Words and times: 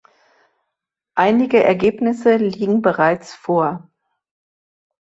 Einige 1.13 1.63
Ergebnisse 1.63 2.37
liegen 2.37 2.81
bereits 2.81 3.35
vor. 3.35 3.87